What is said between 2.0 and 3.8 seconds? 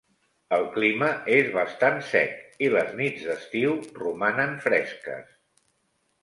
sec i les nits d'estiu